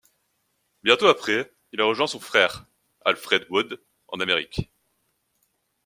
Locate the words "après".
1.09-1.53